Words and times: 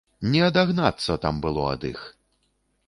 Не 0.35 0.39
адагнацца 0.45 1.19
там 1.27 1.35
было 1.45 1.69
ад 1.77 1.81
іх! 1.93 2.01